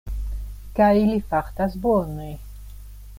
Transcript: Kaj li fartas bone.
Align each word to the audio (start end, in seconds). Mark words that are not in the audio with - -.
Kaj 0.79 0.95
li 1.09 1.19
fartas 1.33 1.77
bone. 1.87 2.31